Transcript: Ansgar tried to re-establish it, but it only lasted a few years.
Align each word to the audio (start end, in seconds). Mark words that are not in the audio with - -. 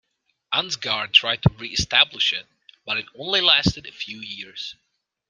Ansgar 0.51 1.13
tried 1.13 1.43
to 1.43 1.49
re-establish 1.59 2.33
it, 2.33 2.47
but 2.87 2.97
it 2.97 3.05
only 3.13 3.39
lasted 3.39 3.85
a 3.85 3.91
few 3.91 4.19
years. 4.19 4.73